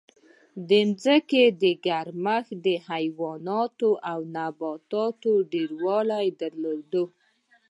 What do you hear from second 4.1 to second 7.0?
او نباتاتو ډېروالی درلود.